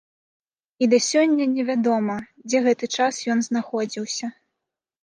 [0.85, 2.17] І да сёння невядома,
[2.49, 4.35] дзе гэты час ён знаходзіўся.